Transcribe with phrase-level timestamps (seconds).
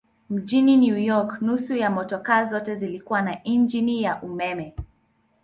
[0.29, 4.75] Mjini New York nusu ya motokaa zote zilikuwa na injini ya umeme.